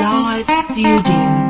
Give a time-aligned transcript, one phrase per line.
[0.00, 1.49] Live Studio.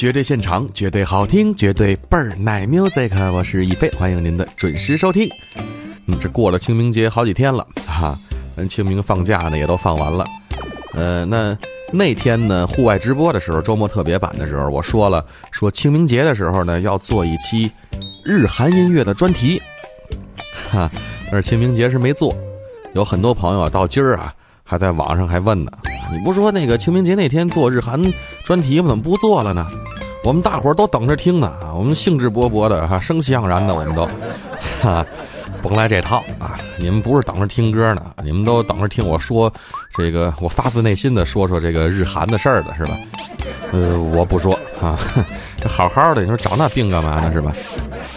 [0.00, 5.28] 绝对现场，绝对好听，绝对倍儿奶 music，我是一飞，欢迎您的准时收听。
[6.06, 8.16] 嗯，这过了清明节好几天了哈，
[8.56, 10.24] 咱清明放假呢也都放完了。
[10.94, 11.54] 呃，那
[11.92, 17.70] 那天呢，户外直播的时候，周末特别版的时候，我说了，说清明节的时候呢，要做一期
[18.24, 19.60] 日韩音乐的专题，
[20.70, 20.90] 哈，
[21.30, 22.34] 但是清明节是没做，
[22.94, 24.34] 有很多朋友到今儿啊，
[24.70, 25.72] 还在网上还问呢，
[26.12, 28.00] 你不说那个清明节那天做日韩
[28.44, 28.86] 专题吗？
[28.90, 29.66] 怎么不做了呢？
[30.22, 34.08] 我们大伙儿都等着听呢，啊，我们兴致勃勃的哈，生气盎然的，我们都，
[34.80, 35.04] 哈。
[35.62, 36.58] 甭来这套啊！
[36.78, 39.52] 你们不是等着听歌呢，你们都等着听我说
[39.92, 42.96] 这个，我发自内心的说说这个日韩的事儿的是吧？
[43.72, 44.96] 呃，我不说啊，
[45.60, 47.52] 这好好的，你说找那病干嘛呢是吧？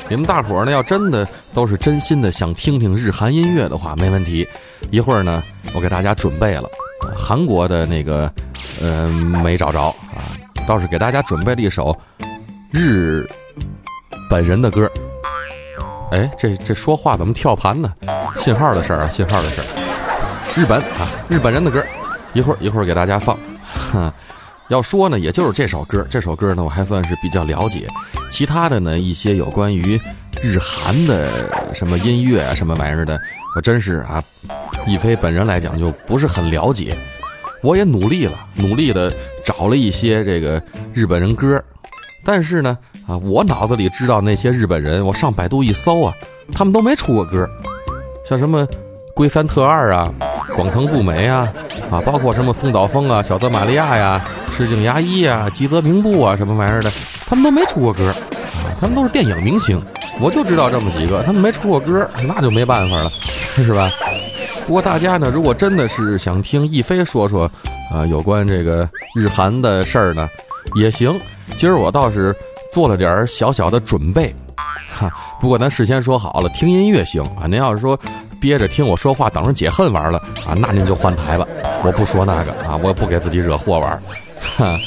[0.10, 4.48] 你们大伙儿呢，要真的都是真心的想听听日韩音乐的话，没问题。
[4.92, 5.42] 一会儿呢，
[5.74, 6.70] 我给大家准备了
[7.18, 8.32] 韩国的那个，
[8.80, 10.38] 呃，没找着啊，
[10.68, 11.98] 倒是给大家准备了一首
[12.72, 13.28] 日
[14.30, 14.90] 本人的歌。
[16.12, 17.94] 哎，这这说话怎么跳盘呢？
[18.38, 19.68] 信号的事儿啊，信号的事儿。
[20.56, 21.84] 日本啊，日本人的歌，
[22.34, 23.36] 一会儿一会儿给大家放。
[23.92, 24.14] 哈，
[24.74, 27.88] 要说呢，也就是这首歌，这首歌呢，我还算是比较了解。
[28.30, 30.00] 其他的呢，一些有关于
[30.42, 33.20] 日韩的什么音乐啊，什么玩意儿的，
[33.56, 34.22] 我真是啊，
[34.88, 36.98] 一飞本人来讲就不是很了解。
[37.62, 39.14] 我也努力了，努力的
[39.46, 40.62] 找了一些这个
[40.94, 41.64] 日本人歌，
[42.26, 42.78] 但是呢。
[43.06, 46.14] 啊，我脑子里知道那些日本人，我上百度一搜啊，
[46.54, 47.46] 他们都没出过歌，
[48.26, 48.66] 像什么
[49.14, 50.12] 龟三特二啊、
[50.56, 51.48] 广藤不美啊，
[51.92, 56.92] 啊，包括什么松岛枫啊、小泽玛利亚呀、赤井牙一啊、吉泽明步啊，什么玩意儿的，
[57.28, 58.16] 他们都没出过歌，啊，
[58.82, 59.80] 他们都是电影明星，
[60.20, 63.10] 我就知道这么几个，他们没出过歌，那就没办法了，
[63.56, 63.92] 是吧？
[64.66, 67.50] 不过大家呢，如果真的是想听亦飞说说
[67.94, 70.28] 啊有关这个日韩的事儿呢，
[70.76, 71.20] 也行，
[71.56, 72.36] 今儿我倒是。
[72.72, 74.34] 做了点儿小小的准备，
[74.90, 75.08] 哈。
[75.40, 77.46] 不过咱事先说好了，听音乐行啊。
[77.46, 77.96] 您要是说
[78.44, 81.48] 憋着听我说话，等着解恨玩了啊，那您就换台吧。
[81.82, 83.98] 我不说那个啊，我也不给自己惹祸玩。
[84.58, 84.78] 哈，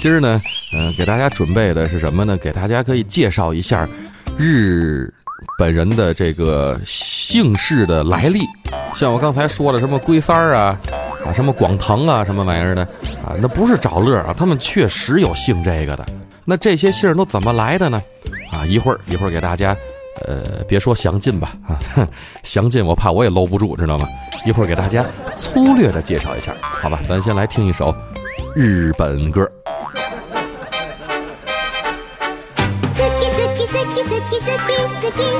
[0.00, 0.42] 今儿呢，
[0.74, 2.36] 嗯，给大家准备的是什么呢？
[2.36, 3.88] 给大家可以介绍一下
[4.36, 5.08] 日
[5.56, 8.40] 本人的这个姓氏的来历。
[8.92, 10.76] 像我刚才说的什么龟三儿啊，
[11.24, 12.82] 啊，什么广藤啊，什么玩意儿的
[13.24, 16.04] 啊，那不是找乐啊，他们确实有姓这个的。
[16.44, 18.02] 那这些姓都怎么来的呢？
[18.50, 19.76] 啊，一会儿一会儿给大家，
[20.25, 21.79] 呃，别说详尽吧，啊，
[22.43, 24.07] 详尽我怕我也搂不住，知道吗？
[24.45, 25.05] 一会儿给大家
[25.35, 26.99] 粗略的介绍一下，好吧？
[27.07, 27.93] 咱先来听一首
[28.55, 29.49] 日本歌。
[32.95, 35.39] 好き好き好き好き好き好き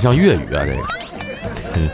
[0.00, 0.86] 像粤语啊，这个。
[1.74, 1.90] 嗯，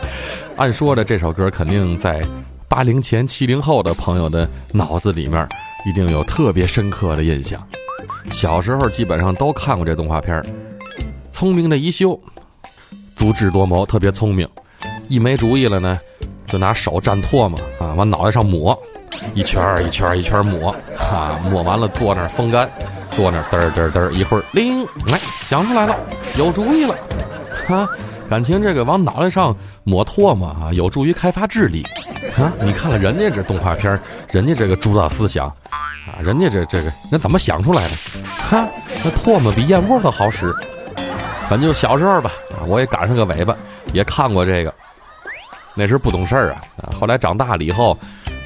[0.55, 2.25] 按说的这首歌肯定在
[2.69, 5.47] 八零前、七零后的朋友的脑子里面
[5.85, 7.61] 一定有特别深刻的印象。
[8.31, 10.45] 小时候基本上都看过这动画片儿
[11.31, 12.19] 聪明的一休，
[13.15, 14.47] 足智多谋，特别聪明。
[15.09, 15.99] 一没主意了呢，
[16.47, 18.77] 就拿手蘸唾沫啊，往脑袋上抹，
[19.33, 22.69] 一圈儿一圈儿一圈儿抹，啊，抹完了坐那儿风干，
[23.11, 25.95] 坐那儿嘚儿嘚儿嘚儿，一会儿铃，哎，想出来了，
[26.35, 26.95] 有主意了，
[27.67, 27.87] 啊，
[28.29, 31.83] 感情这个往脑袋上抹唾沫啊，有助于开发智力，
[32.37, 33.99] 啊，你看看人家这动画片，
[34.31, 37.95] 人家这个主导思想，啊，人家这这个那怎么想出来的？
[38.37, 38.67] 哈，
[39.03, 40.53] 那唾沫比燕窝都好使。
[41.49, 43.55] 反正就小时候吧，啊，我也赶上个尾巴，
[43.93, 44.73] 也看过这个。
[45.75, 47.97] 那时不懂事儿啊，啊，后来长大了以后，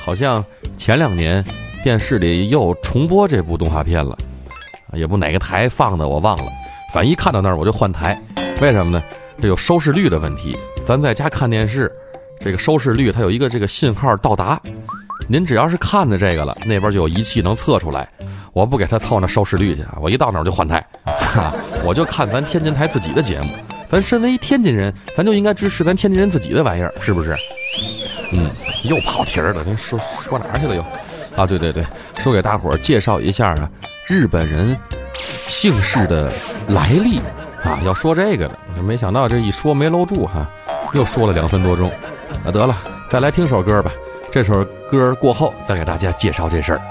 [0.03, 0.43] 好像
[0.77, 1.43] 前两年
[1.84, 4.17] 电视里又重播这部动画片了，
[4.93, 6.51] 也不哪个台放的我忘了，
[6.93, 8.19] 反正一看到那儿我就换台，
[8.62, 9.03] 为什么呢？
[9.41, 10.55] 这有收视率的问题。
[10.86, 11.91] 咱在家看电视，
[12.39, 14.62] 这个收视率它有一个这个信号到达，
[15.27, 18.07] 您只要是看的这个了，那边就有仪器能测出来。
[18.53, 23.50] 我不给他凑那收视率去啊，我一到那儿就换台，哈， 我就看咱天津台自己的节目。
[23.88, 27.36] 咱身为一天津人，咱就应该支持咱天津人自己的玩意儿，是不是？
[28.33, 28.51] 嗯，
[28.83, 30.81] 又跑题儿了，这说说哪儿去了又？
[31.36, 31.83] 啊，对对对，
[32.19, 33.69] 说给大伙儿介绍一下啊，
[34.05, 34.77] 日本人
[35.48, 36.31] 姓氏的
[36.67, 37.21] 来历
[37.63, 40.50] 啊，要说这个的，没想到这一说没搂住哈，
[40.94, 41.91] 又说了两分多钟。
[42.44, 42.75] 那得了，
[43.08, 43.91] 再来听首歌吧。
[44.32, 46.82] 这首歌过后再给大家介绍这事儿。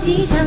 [0.00, 0.39] 机场，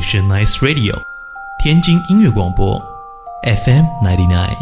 [0.00, 0.94] 里是 Nice Radio，
[1.62, 2.80] 天津音乐广播
[3.44, 4.56] ，FM ninety nine。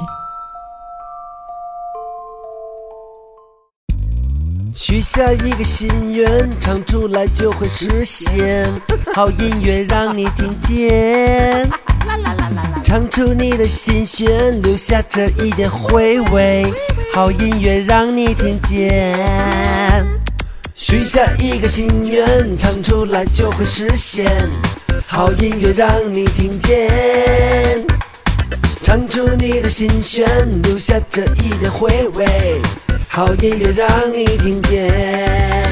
[4.74, 8.68] 许下一个心愿，唱出来就会实现。
[9.14, 11.70] 好音乐让你听见，
[12.82, 16.66] 唱出你的心弦，留下这一点回味。
[17.14, 20.04] 好音乐让你听见。
[20.74, 24.26] 许下一个心愿，唱出来就会实现。
[25.10, 26.86] 好音乐让你听见，
[28.82, 30.28] 唱出你的心弦，
[30.64, 32.60] 留下这一点回味。
[33.08, 35.67] 好音乐让你听见。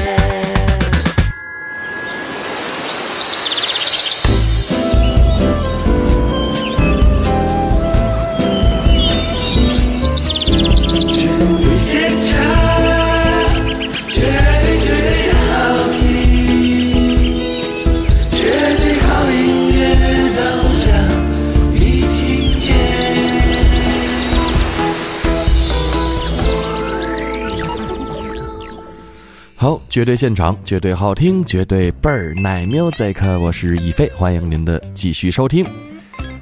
[29.59, 35.65] 好，绝对现场，绝对好听，绝对倍儿奶 music，我是一飞，欢迎您的继续收听。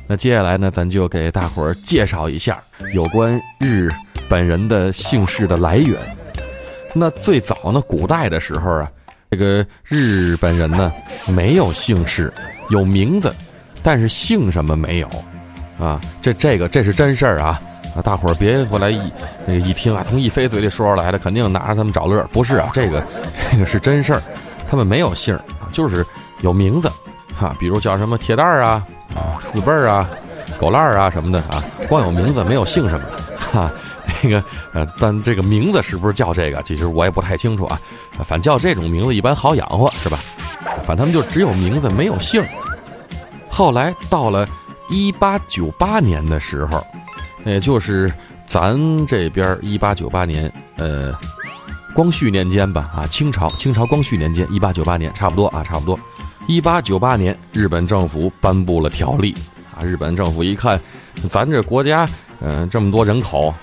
[0.05, 2.61] 那接下来呢，咱就给大伙儿介绍一下
[2.93, 3.89] 有关日
[4.27, 5.97] 本人的姓氏的来源。
[6.93, 8.91] 那最早呢，古代的时候啊，
[9.31, 10.91] 这个日本人呢
[11.25, 12.31] 没有姓氏，
[12.69, 13.33] 有名字，
[13.81, 15.09] 但是姓什么没有
[15.79, 16.01] 啊。
[16.21, 17.61] 这这个这是真事儿啊
[17.95, 18.01] 啊！
[18.01, 19.11] 大伙儿别回来一
[19.45, 22.21] 那个一听啊，从一飞嘴里说出来的，肯定拿着他们找乐。
[22.31, 23.03] 不是啊，这个
[23.51, 24.21] 这个是真事儿，
[24.67, 26.05] 他们没有姓儿啊，就是
[26.41, 26.91] 有名字
[27.37, 28.85] 哈、比如叫什么铁蛋儿啊
[29.15, 30.09] 啊、四辈儿啊、
[30.59, 33.05] 狗烂儿啊什么的啊，光有名字没有姓什么
[33.39, 33.71] 哈。
[34.21, 37.79] 那个呃，但这个名字是不是叫这个，其实我也不太清楚啊。
[38.19, 40.19] 反正叫这种名字一般好养活，是吧？
[40.83, 42.47] 反正他们就只有名字没有姓儿。
[43.49, 44.47] 后来到了
[44.89, 46.85] 一八九八年的时候，
[47.45, 48.11] 也就是
[48.47, 51.13] 咱这边一八九八年，呃，
[51.93, 55.97] 光绪年间吧，啊，清朝清朝光绪年间，一八九八年差不多啊，差不多。
[56.47, 59.35] 一八九八年，日本政府颁布了条例
[59.75, 60.79] 啊，日本政府一看，
[61.31, 62.07] 咱这国家，
[62.41, 63.53] 嗯、这么多人口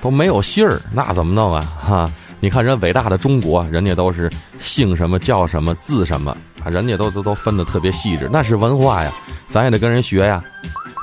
[0.00, 1.62] 都没有姓儿，那怎么弄啊？
[1.80, 4.30] 哈，你看人伟大的中国，人家都是
[4.60, 6.30] 姓什么叫什么字什么
[6.64, 9.10] 啊，人家都都都分得特别细致，那是文化呀，
[9.48, 10.42] 咱也得跟人学呀。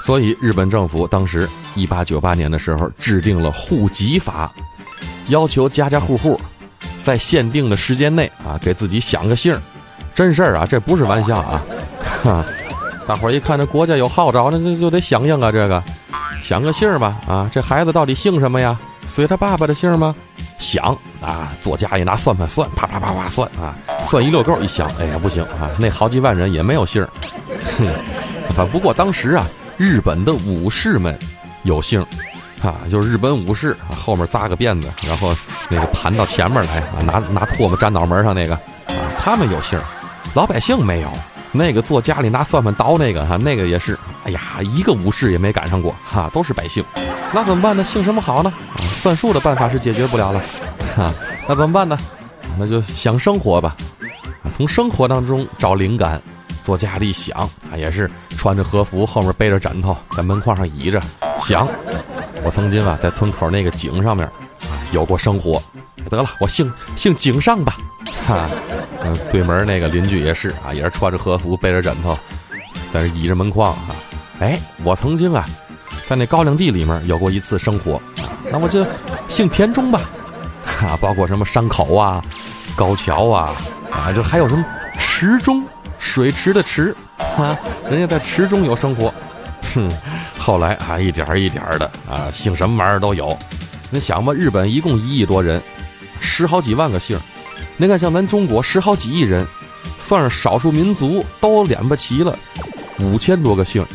[0.04, 4.52] 所以日本政府当时一八九八年的时候制定了户籍法，
[5.30, 6.40] 要求家家户户
[7.04, 9.60] 在限定的时间内啊给自己想个姓儿，
[10.14, 11.64] 真事儿啊，这不是玩笑啊！
[12.24, 12.46] 哈，
[13.08, 15.84] 大伙儿一看这国家有号召，那就就得响应啊，这个
[16.44, 18.78] 想个姓儿吧啊，这孩子到底姓什么呀？
[19.08, 20.14] 随他爸爸的姓吗？
[20.60, 23.76] 想啊，作家一拿算盘算，啪啪啪啪算啊，
[24.06, 27.10] 算一溜够，一想，哎呀不行啊，那好几万人也没有姓儿。
[27.78, 27.88] 哼，
[28.56, 29.46] 反不过当时啊，
[29.78, 31.18] 日本的武士们
[31.64, 32.02] 有姓，
[32.62, 35.36] 啊，就是日本武士啊，后面扎个辫子，然后
[35.70, 38.56] 那个盘到前面来啊，拿拿唾沫粘脑门上那个
[38.88, 39.80] 啊，他们有姓，
[40.34, 41.10] 老百姓没有。
[41.52, 46.84] 那个坐家里拿算盘刀那个哈，那个也是，哎呀，一个武士也没赶上过哈，都是百姓。
[47.32, 47.82] 那怎么办呢？
[47.82, 48.52] 姓什么好呢？
[48.76, 50.42] 啊，算数的办法是解决不了了，
[50.98, 51.14] 哈，
[51.48, 51.98] 那怎么办呢？
[52.58, 53.74] 那就想生活吧，
[54.54, 56.22] 从生活当中找灵感。
[56.66, 61.00] 坐家里想，啊，也是穿着和服，后面背着枕头，在门框上倚着
[61.40, 61.68] 想。
[62.44, 65.62] 我曾经啊，在村口那个井上面啊，有过生活。
[66.10, 67.78] 得了，我姓姓井上吧，
[68.26, 68.50] 哈。
[69.04, 72.18] 嗯，对门那个邻居也是啊，也是穿着和服，背着枕头，
[72.92, 73.96] 在这倚着门框啊。
[74.40, 75.46] 哎，我曾经啊，
[76.08, 78.02] 在那高粱地里面有过一次生活，
[78.52, 78.84] 那我就
[79.28, 80.02] 姓田中吧，
[80.66, 82.24] 哈，包括什么山口啊、
[82.76, 83.56] 高桥啊，
[83.92, 84.66] 啊，就还有什么
[84.98, 85.64] 池中。
[86.06, 87.58] 水池的池，啊，
[87.90, 89.14] 人家在池中有生活，
[89.74, 89.92] 哼，
[90.40, 93.38] 后来啊，一点一点的啊，姓什么玩意儿都有。
[93.90, 95.62] 你想吧，日本一共一亿多人，
[96.22, 97.20] 十好几万个姓。
[97.76, 99.46] 你看，像咱中国十好几亿人，
[100.00, 102.38] 算是少数民族都连不齐了，
[103.00, 103.86] 五千多个姓。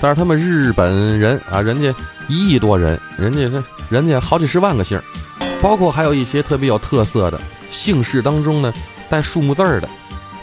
[0.00, 1.92] 但是他们日本人啊，人家
[2.28, 4.98] 一亿多人，人家这人家好几十万个姓，
[5.60, 7.38] 包括还有一些特别有特色的
[7.70, 8.72] 姓氏当中呢，
[9.10, 9.88] 带数目字儿的。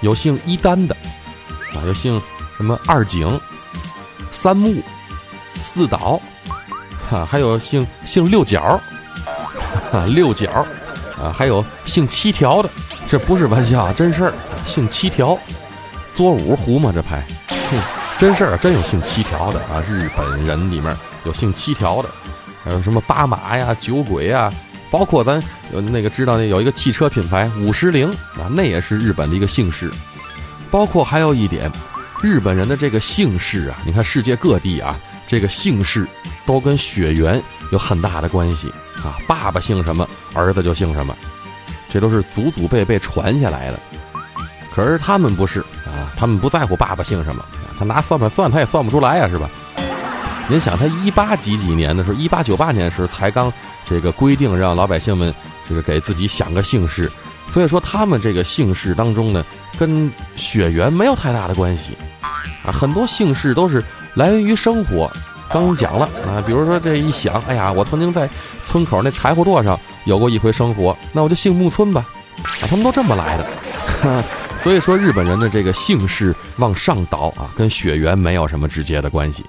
[0.01, 0.95] 有姓一丹的，
[1.73, 2.21] 啊，有姓
[2.55, 3.39] 什么二井、
[4.31, 4.81] 三木、
[5.59, 6.21] 四岛，
[7.09, 8.79] 哈，还有姓姓六角，
[9.91, 10.49] 哈，六角，
[11.21, 12.69] 啊，还有姓七条的，
[13.07, 14.33] 这不是玩笑啊，真事儿，
[14.65, 15.37] 姓七条，
[16.13, 17.79] 作五胡嘛这牌，哼，
[18.17, 22.09] 真事儿，真有姓七条的啊，日本人里面有姓七条的，
[22.63, 24.49] 还有什么八马呀、酒鬼呀。
[24.91, 29.91] 包括咱有那个知道那有一个汽车品牌五十铃啊，那也是日本的一个姓氏。
[30.71, 31.71] 包括还有一点，
[32.21, 34.95] 日本人的这个姓氏啊，你看世界各地啊，
[35.27, 36.07] 这个姓氏
[36.45, 38.71] 都跟血缘有很大的关系
[39.03, 39.17] 啊。
[39.27, 41.15] 爸爸姓什么，儿子就姓什么，
[41.89, 43.79] 这都是祖祖辈辈传下来的。
[44.71, 47.43] 可是他们不是啊，他们不在乎爸爸姓什么，
[47.77, 49.49] 他拿算盘算他也算不出来呀，是吧？
[50.47, 53.51] 您想，他一八几几年的时候，一八九八年的时候才刚。
[53.89, 55.33] 这个规定让老百姓们
[55.67, 57.09] 这个给自己想个姓氏，
[57.49, 59.43] 所以说他们这个姓氏当中呢，
[59.79, 62.71] 跟血缘没有太大的关系啊。
[62.71, 65.11] 很多姓氏都是来源于生活。
[65.51, 68.29] 刚讲了啊，比如说这一想，哎呀，我曾经在
[68.63, 72.05] 村口那柴火垛上有过一回生活，那我就姓木村吧。
[72.43, 74.23] 啊，他们都这么来的。
[74.55, 79.43] 所以说日本人的这个姓氏往上倒啊，跟血缘没有什么直接的关系。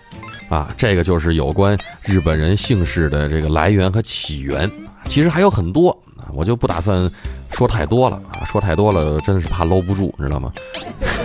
[0.51, 4.71] 啊，这个就是有关日本人姓氏的这个来源和起源，
[5.07, 5.97] 其实还有很多，
[6.35, 7.09] 我就不打算
[7.53, 10.53] 说太多了啊，说太多了真的是怕搂不住，知道吗？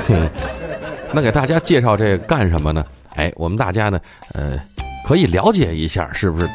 [1.12, 2.86] 那给大家介绍这干什么呢？
[3.16, 4.00] 哎，我们大家呢，
[4.34, 4.60] 呃，
[5.06, 6.48] 可以了解一下，是不是？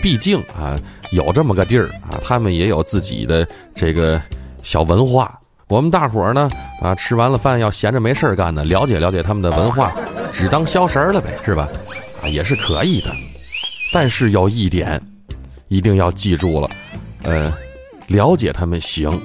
[0.00, 0.78] 毕竟啊，
[1.10, 4.22] 有这么个地儿啊，他们也有自己的这个
[4.62, 5.36] 小文化。
[5.68, 9.92] 我们大伙儿呢，啊，吃完了饭要闲着没事儿干呢，了解了解他们的文化，
[10.30, 11.66] 只当消食儿了呗，是吧？
[12.28, 13.14] 也是可以的，
[13.92, 15.00] 但是有一点，
[15.68, 16.70] 一定要记住了，
[17.22, 17.52] 呃，
[18.08, 19.20] 了解他们行，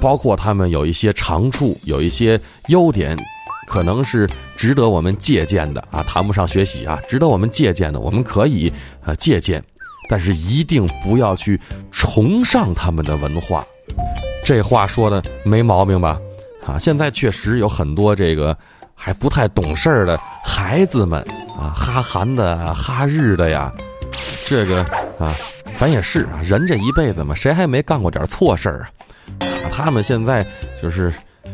[0.00, 3.16] 包括他们有一些长处，有一些优点，
[3.66, 8.72] 可能是值得我们借鉴的啊，谈不上学习啊，值得我们借鉴的，我们可以
[9.04, 9.62] 啊借鉴，
[10.08, 13.66] 但是一定不要去崇尚他们的文化，
[14.44, 16.20] 这话说的没毛病吧？
[16.66, 18.56] 啊，现在确实有很多这个
[18.94, 21.24] 还不太懂事儿的孩子们。
[21.58, 23.72] 啊，哈韩的、哈日的呀，
[24.44, 24.84] 这个
[25.18, 25.34] 啊，
[25.78, 28.88] 咱也是啊，人这一辈子嘛，谁还没干过点错事儿
[29.40, 29.68] 啊？
[29.70, 30.46] 他们现在
[30.80, 31.12] 就是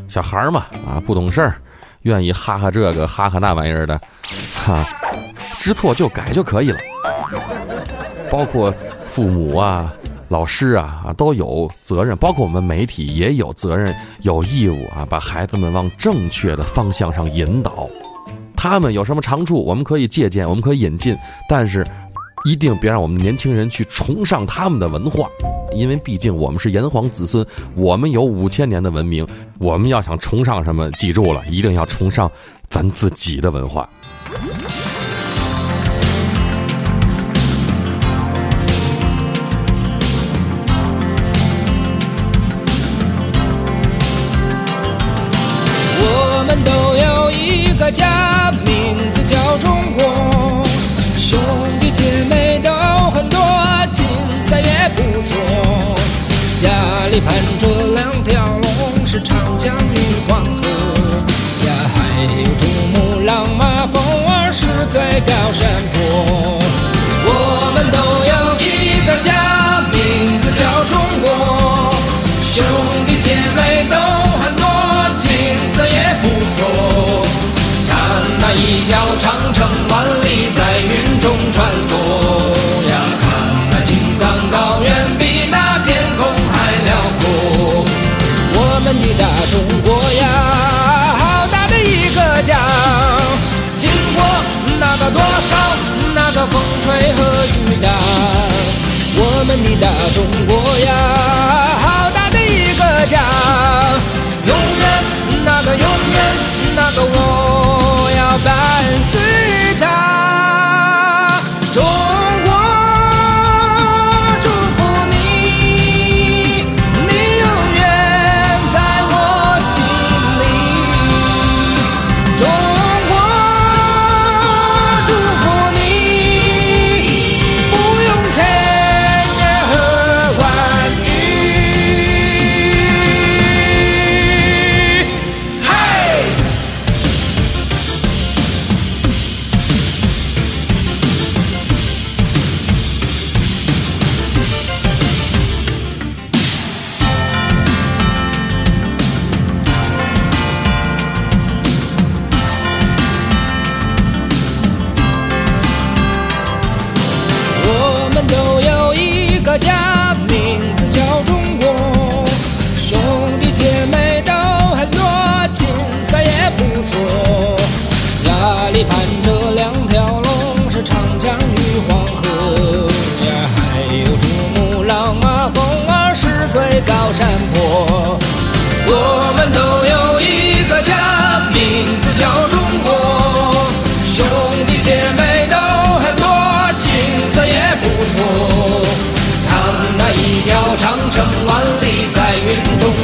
[0.09, 1.55] 小孩嘛，啊，不懂事儿，
[2.03, 4.01] 愿意哈哈这个哈哈那玩意儿的，
[4.53, 4.87] 哈，
[5.59, 6.79] 知错就改就可以了。
[8.31, 9.93] 包括父母啊、
[10.29, 17.89] 老师啊啊都有责任，包括我们媒体也有责任、有义务啊，把孩子们往正确的方向上引导。
[18.63, 21.17] 他们有什么长处，我们可以借鉴，我们可以引进，
[21.49, 21.85] 但是
[22.45, 25.29] 一定别让我们年轻人去崇尚他们的文化，
[25.75, 27.45] 因为毕竟我们是炎黄子孙，
[27.75, 29.27] 我们有五千年的文明，
[29.59, 32.31] 我们要想崇尚什么，记住了，一定要崇尚
[32.71, 33.91] 咱自己的文化。
[59.63, 59.97] 江与
[60.27, 60.61] 黄河
[61.65, 61.97] 呀，还
[62.43, 66.59] 有珠穆朗玛峰儿是最高山坡。
[67.25, 67.97] 我们都
[68.27, 69.95] 有一个家，名
[70.41, 71.95] 字叫中国。
[72.43, 72.59] 兄
[73.07, 73.95] 弟姐妹都
[74.43, 74.67] 很多，
[75.17, 75.31] 景
[75.69, 77.23] 色也不错。
[77.87, 77.95] 看
[78.41, 79.93] 那一条长城万
[80.25, 81.95] 里在云中穿梭
[82.91, 83.22] 呀。
[89.23, 89.55] 大中
[89.85, 90.27] 国呀，
[91.17, 92.59] 好大的一个家，
[93.79, 94.25] 经过
[94.81, 95.57] 那个多少
[96.13, 97.89] 那个风吹和雨打。
[99.15, 100.91] 我们的大中国呀，
[101.85, 103.23] 好大的一个家，
[104.45, 104.83] 永远
[105.45, 106.19] 那个永远
[106.75, 108.51] 那个我要伴
[109.01, 109.22] 随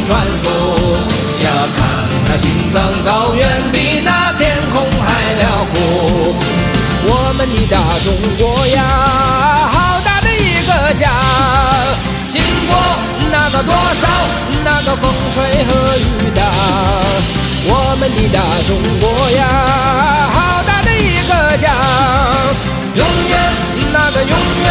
[0.09, 0.49] 穿梭
[1.45, 6.35] 呀，看那青藏高原比那天空还辽阔。
[7.05, 8.81] 我们的大中国呀，
[9.69, 11.11] 好大的一个家，
[12.27, 12.75] 经过
[13.31, 14.09] 那个多少
[14.65, 16.43] 那个风吹和雨打。
[17.71, 19.45] 我们的大中国呀，
[20.33, 21.71] 好大的一个家，
[22.95, 23.39] 永远
[23.93, 24.69] 那个永远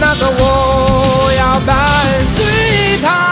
[0.00, 3.30] 那个我要伴随它。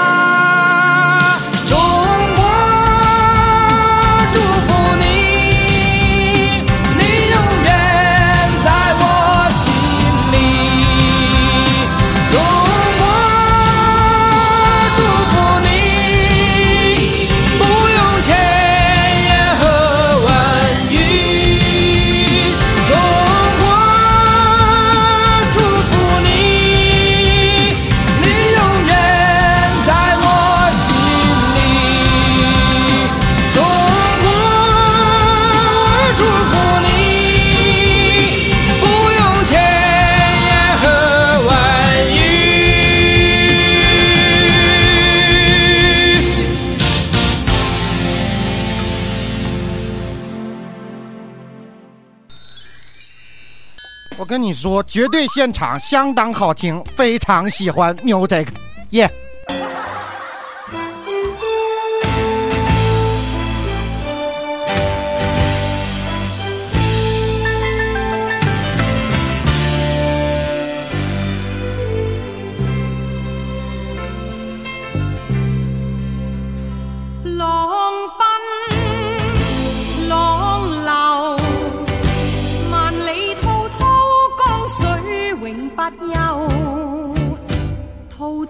[54.20, 58.46] 我跟你说，绝对现场相当好听，非常喜欢 music，
[58.90, 59.10] 耶、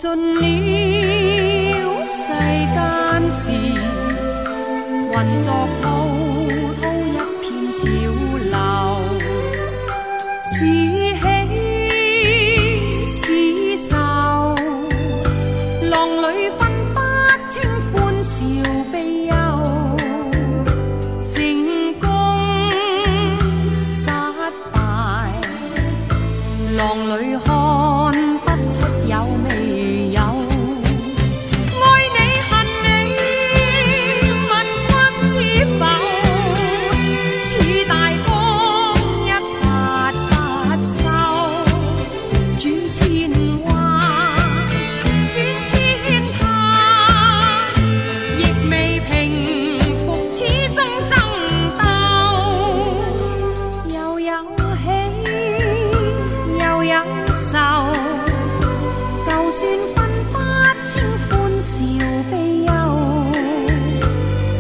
[0.00, 3.52] 尽了世间事，
[5.12, 5.68] 混作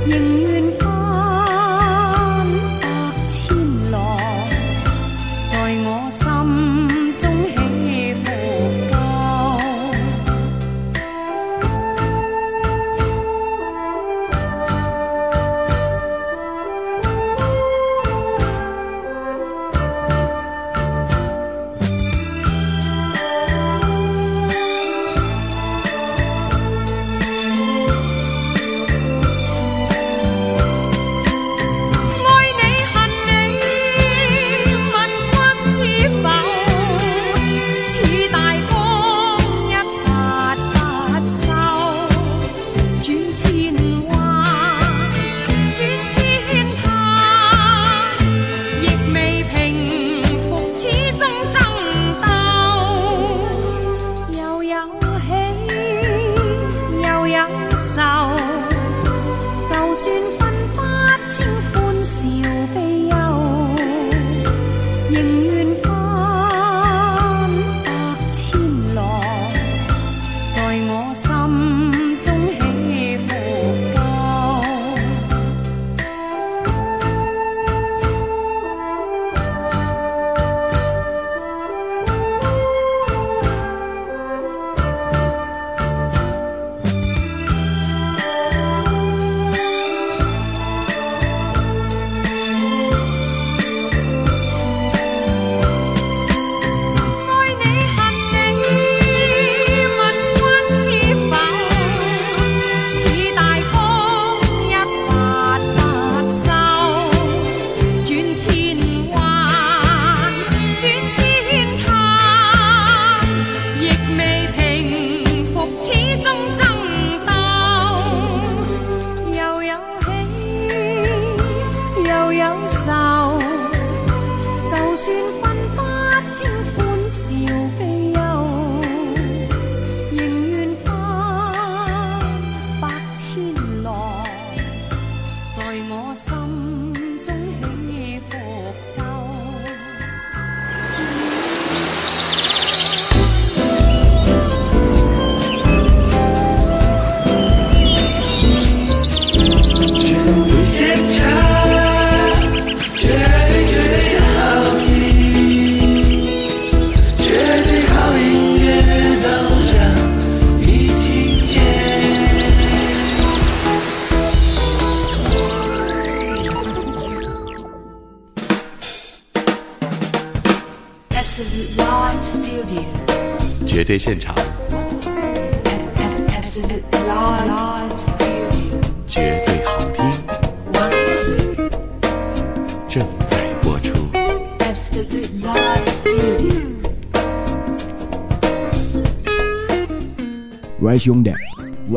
[0.06, 0.59] nhưng người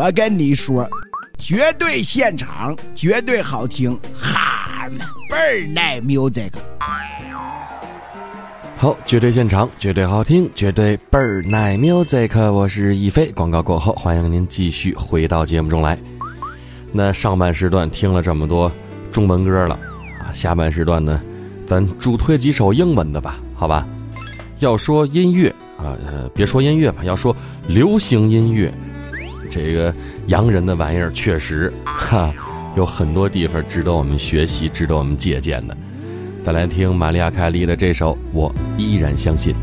[0.03, 0.85] 我跟你说，
[1.37, 6.51] 绝对现场，绝对好听，哈们倍儿耐 music。
[8.75, 12.51] 好，绝对现场，绝对好听，绝对倍儿耐 music。
[12.51, 13.27] 我是一飞。
[13.27, 15.97] 广告过后，欢迎您继续回到节目中来。
[16.91, 18.69] 那上半时段听了这么多
[19.09, 19.79] 中文歌了
[20.19, 21.21] 啊，下半时段呢，
[21.65, 23.87] 咱主推几首英文的吧，好吧？
[24.59, 27.33] 要说音乐啊，呃，别说音乐吧，要说
[27.69, 28.69] 流行音乐，
[29.53, 29.93] 这个
[30.25, 32.33] 洋人的玩意儿确实哈，
[32.75, 35.77] 有很多地方值得我们学习，值得我们借鉴的。
[36.43, 39.53] 再来听玛利亚·凯莉的这首《我依然相信》。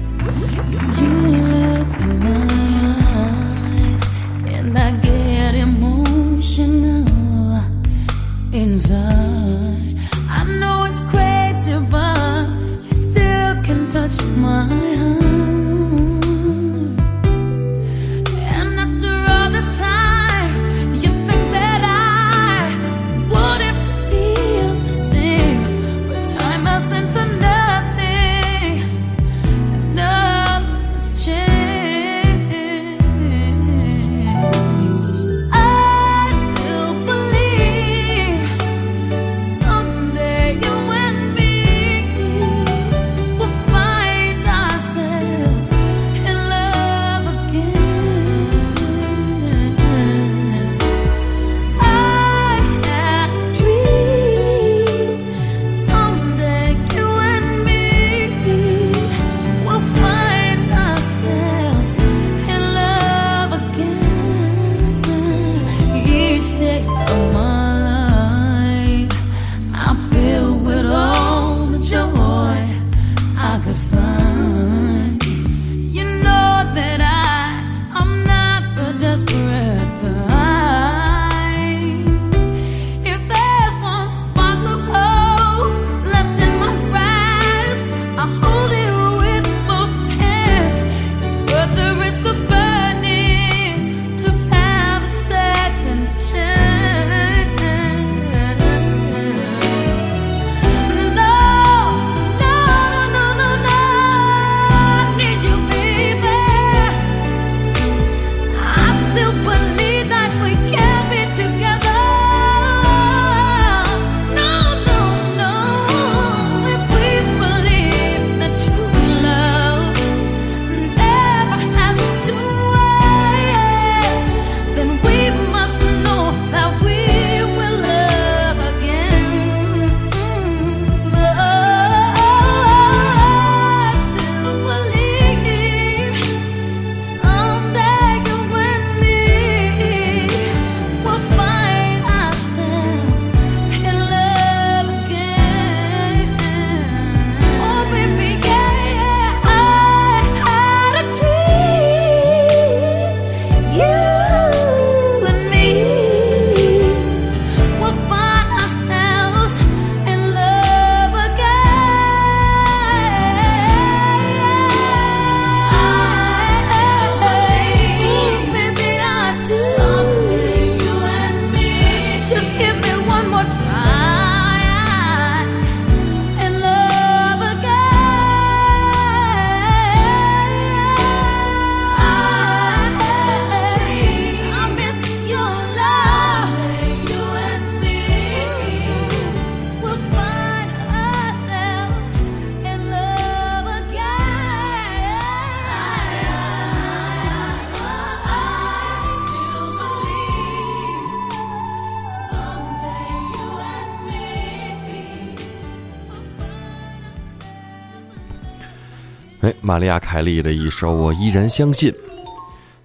[209.70, 211.92] 玛丽亚·凯莉的一首《我依然相信》。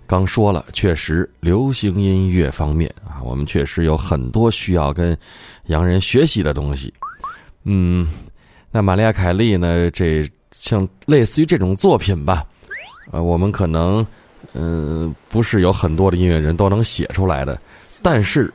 [0.05, 5.17] 刚说了，确实，流行音乐方面啊，我们确实有很多需要跟
[5.65, 6.93] 洋人学习的东西。
[7.63, 8.07] 嗯，
[8.69, 9.89] 那玛丽亚·凯莉呢？
[9.89, 12.45] 这像类似于这种作品吧，
[13.09, 14.05] 呃，我们可能，
[14.53, 17.59] 嗯、不是有很多的音乐人都能写出来的。
[18.03, 18.53] 但是，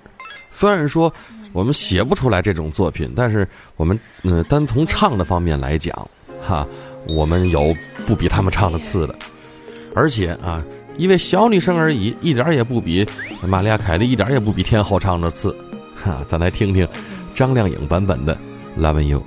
[0.52, 1.12] 虽然说
[1.52, 6.08] 我们写不出来这种作品，但是我们，嗯、单从唱的方面来讲，
[6.46, 6.64] 哈，
[7.14, 7.74] 我们有
[8.06, 9.14] 不比他们唱的次的，
[9.94, 10.64] 而且啊。
[10.98, 13.06] 一位小女生而已，一点也不比
[13.48, 15.56] 玛利亚·凯莉，一点也不比天后唱的次。
[15.96, 16.86] 哈，咱来听听
[17.34, 18.36] 张靓颖版本的
[18.78, 19.20] 《Love You》。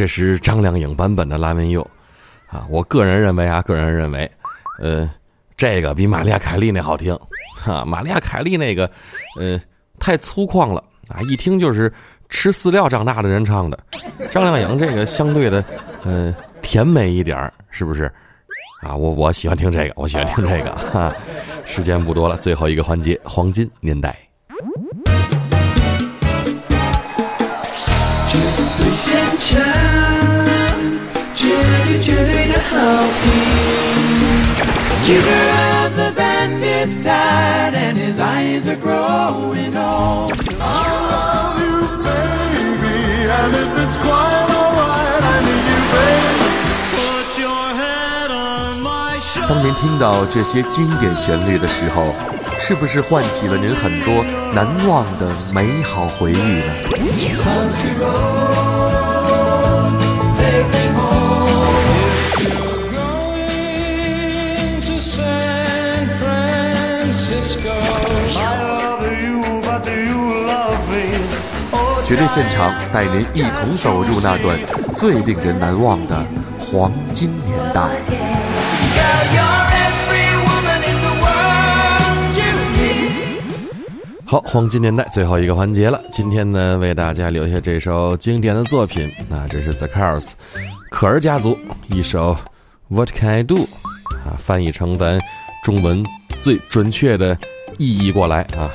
[0.00, 1.86] 这是张靓颖版本的《拉文佑》
[2.56, 4.30] 啊，我个人认为啊，个人认为，
[4.78, 5.06] 呃，
[5.58, 7.14] 这个比玛利亚·凯莉那好听，
[7.54, 8.90] 哈、玛利亚·凯莉那个，
[9.38, 9.60] 呃，
[9.98, 11.92] 太粗犷了啊，一听就是
[12.30, 13.78] 吃饲料长大的人唱的。
[14.30, 15.62] 张靓颖这个相对的，
[16.02, 18.10] 呃，甜美一点儿，是不是？
[18.80, 21.14] 啊，我我喜欢听这个，我喜欢听这个哈。
[21.66, 24.16] 时间不多了，最后一个环节，黄金年代。
[29.00, 29.56] 现场，
[31.32, 31.48] 绝
[31.86, 32.76] 对绝对的好
[33.22, 33.24] 评。
[35.08, 35.46] Leader
[35.84, 40.30] of the band is tired and his eyes are growing old.
[40.60, 40.62] I
[41.10, 46.52] love you, baby, and if it's quite alright, I need you, baby.
[46.92, 49.48] Put your head on my shoulder.
[49.48, 52.14] 当您听到这些经典旋律的时候，
[52.58, 54.22] 是不是唤起了您很多
[54.54, 56.74] 难忘的美好回忆呢？
[72.10, 74.58] 绝对现场带您一同走入那段
[74.92, 76.26] 最令人难忘的
[76.58, 77.88] 黄金年代。
[84.26, 86.02] 好，黄金年代最后一个环节了。
[86.10, 90.32] 今天呢，为大家留下这首经典的作品，那这是 The Cars，
[90.90, 91.56] 可儿家族
[91.90, 92.36] 一首
[92.88, 93.62] What Can I Do，
[94.26, 95.20] 啊，翻译成咱
[95.62, 96.04] 中文
[96.40, 97.38] 最准确的
[97.78, 98.68] 意义过来啊，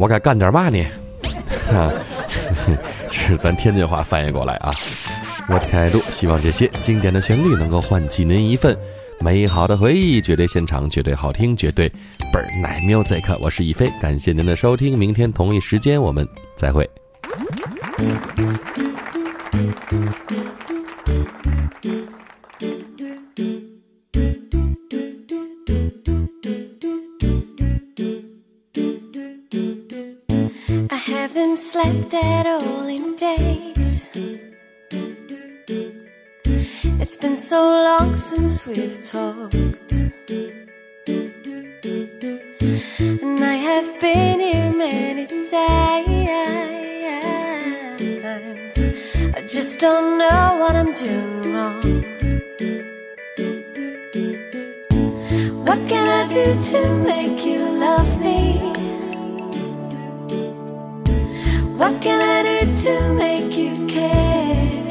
[0.00, 0.84] 我该干点嘛呢？
[1.72, 1.92] 啊，
[3.12, 4.72] 是咱天津话翻译过来啊。
[5.48, 6.02] What Can I Do？
[6.08, 8.76] 希望这些经典的旋律能够唤起您一份
[9.20, 10.20] 美好的回忆。
[10.20, 11.88] 绝对现场，绝对好听，绝对
[12.32, 13.36] 倍儿奶 music。
[13.40, 16.88] 我是一飞，感谢您的收听，明天同一时间我们再会。
[31.56, 34.12] Haven't slept at all in days.
[37.00, 39.92] It's been so long since we've talked.
[42.98, 45.52] And I have been here many times.
[49.34, 51.82] I just don't know what I'm doing wrong.
[55.64, 58.55] What can I do to make you love me?
[61.86, 64.82] What can I do to make you care?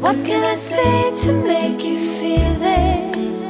[0.00, 3.44] What can I say to make you feel this?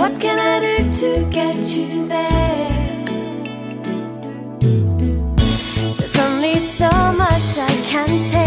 [0.00, 3.04] What can I do to get you there?
[5.96, 6.90] There's only so
[7.24, 8.41] much I can take,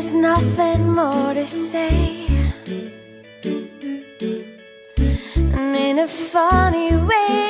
[0.00, 2.26] there's nothing more to say.
[5.36, 7.49] And in a funny way,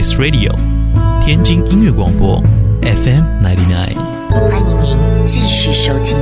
[0.00, 0.54] Nice Radio，
[1.20, 2.42] 天津音乐广播
[2.80, 3.94] FM ninety nine。
[4.30, 6.16] 欢迎您继续收听。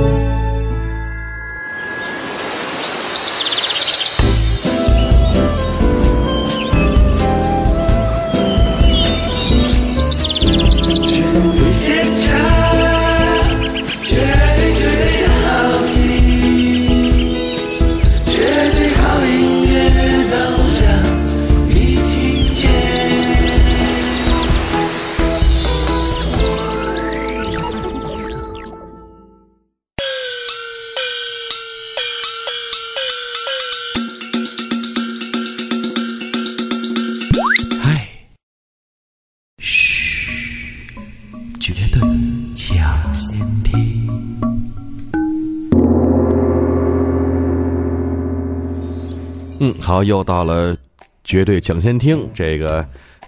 [50.03, 50.75] 又到了
[51.23, 52.85] 绝对抢先听这个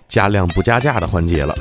[0.08, 1.56] 加量不加价的环节了。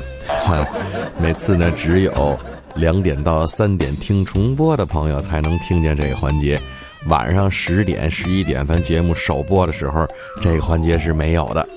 [0.45, 0.65] 哈，
[1.19, 2.37] 每次呢只有
[2.75, 6.59] 两点到三点听重播的朋友才能听见这个环节。
[7.07, 10.07] 晚上十点、十一点，咱节目首播的时候，
[10.39, 11.67] 这个环节是没有的。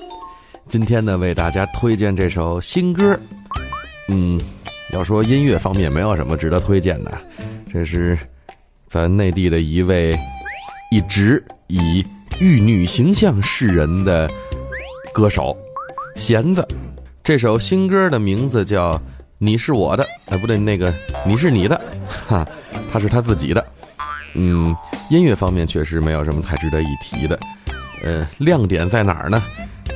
[0.67, 3.19] 今天呢，为大家推荐这首新歌。
[4.07, 4.39] 嗯，
[4.91, 7.11] 要说音乐方面没有什么值得推荐的，
[7.73, 8.15] 这是
[8.87, 10.15] 咱内地的一位
[10.91, 12.05] 一直以
[12.39, 14.29] 玉女形象示人的
[15.13, 15.55] 歌手
[16.15, 16.65] 弦子。
[17.23, 18.93] 这首新歌的名字叫
[19.37, 20.93] 《你是我的》，哎，不对，那个
[21.25, 21.79] 你是你的，
[22.27, 22.47] 哈，
[22.91, 23.65] 他是他自己的。
[24.33, 24.75] 嗯，
[25.09, 27.39] 音乐方面确实没有什么太值得一提的。
[28.03, 29.41] 呃，亮点在哪儿呢？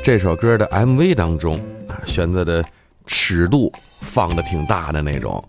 [0.01, 1.55] 这首歌的 MV 当中
[1.87, 2.63] 啊，弦子的
[3.05, 3.71] 尺度
[4.01, 5.43] 放的挺大的那种。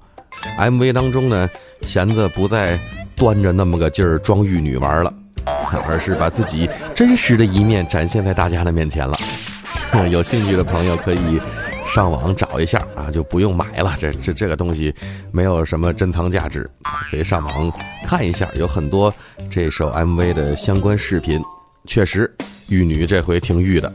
[0.58, 1.48] MV 当中呢，
[1.82, 2.78] 弦子不再
[3.14, 5.14] 端着那么个劲儿装玉女玩了，
[5.44, 9.18] 而是把自己真实的一面展现在大家的面前了。
[10.10, 11.40] 有兴趣的朋友可以
[11.86, 13.94] 上网找一下啊，就不用买了。
[13.98, 14.94] 这这这个东西
[15.32, 16.68] 没有什么珍藏价值，
[17.10, 17.72] 可以上网
[18.06, 19.12] 看一下，有很多
[19.50, 21.42] 这首 MV 的相关视频。
[21.86, 22.30] 确实，
[22.68, 23.92] 玉女这回挺玉的。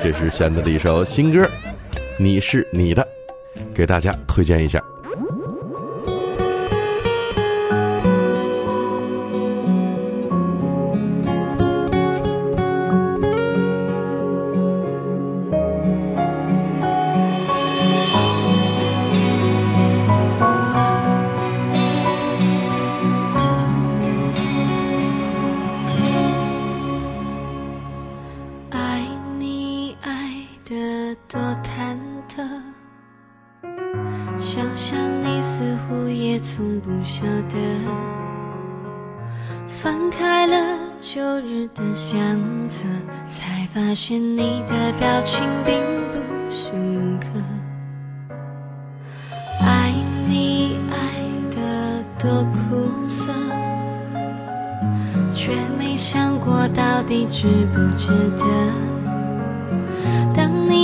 [0.00, 1.44] 这是弦子的一首新歌，
[2.18, 3.02] 《你是你的》，
[3.72, 4.82] 给大家推荐一下。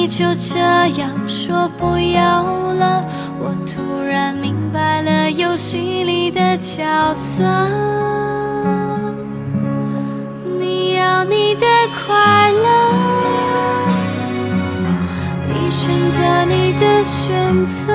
[0.08, 0.58] 就这
[1.00, 2.44] 样说不要
[2.74, 3.04] 了，
[3.40, 6.84] 我突然明白了游戏里的角
[7.14, 7.42] 色。
[10.58, 11.66] 你要你的
[12.06, 12.68] 快乐，
[15.48, 17.92] 你选择你的选择，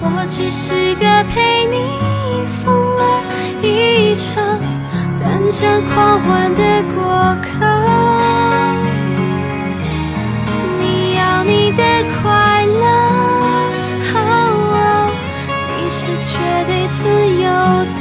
[0.00, 1.76] 我只是个陪你
[2.58, 3.22] 疯了
[3.62, 4.58] 一场
[5.16, 7.48] 短暂狂欢的过客。
[11.78, 11.84] 的
[12.20, 12.84] 快乐，
[15.76, 16.30] 你是绝
[16.66, 17.00] 对自
[17.40, 17.46] 由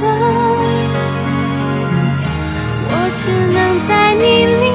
[0.01, 0.03] 的。
[2.89, 3.19] 我只
[3.53, 3.57] 能
[3.88, 4.23] 在你
[4.61, 4.65] 离